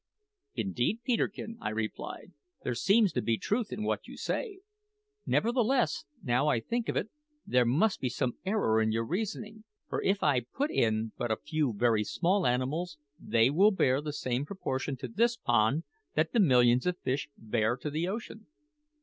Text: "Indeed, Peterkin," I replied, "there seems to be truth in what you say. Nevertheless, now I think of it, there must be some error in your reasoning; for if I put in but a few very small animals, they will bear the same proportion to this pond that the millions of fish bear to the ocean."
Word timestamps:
"Indeed, 0.55 1.01
Peterkin," 1.03 1.59
I 1.61 1.69
replied, 1.69 2.33
"there 2.63 2.73
seems 2.73 3.13
to 3.13 3.21
be 3.21 3.37
truth 3.37 3.71
in 3.71 3.83
what 3.83 4.07
you 4.07 4.17
say. 4.17 4.61
Nevertheless, 5.27 6.05
now 6.23 6.47
I 6.47 6.59
think 6.59 6.89
of 6.89 6.95
it, 6.97 7.11
there 7.45 7.65
must 7.67 7.99
be 7.99 8.09
some 8.09 8.39
error 8.43 8.81
in 8.81 8.91
your 8.91 9.05
reasoning; 9.05 9.63
for 9.87 10.01
if 10.01 10.23
I 10.23 10.39
put 10.39 10.71
in 10.71 11.11
but 11.19 11.29
a 11.29 11.37
few 11.37 11.75
very 11.77 12.03
small 12.03 12.47
animals, 12.47 12.97
they 13.19 13.51
will 13.51 13.69
bear 13.69 14.01
the 14.01 14.11
same 14.11 14.43
proportion 14.43 14.97
to 14.97 15.07
this 15.07 15.37
pond 15.37 15.83
that 16.15 16.33
the 16.33 16.39
millions 16.39 16.87
of 16.87 16.97
fish 16.97 17.29
bear 17.37 17.77
to 17.77 17.91
the 17.91 18.07
ocean." 18.07 18.47